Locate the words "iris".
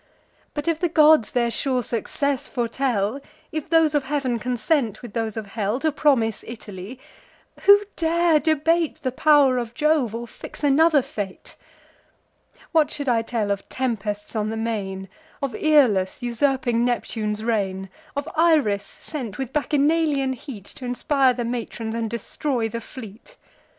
18.35-18.83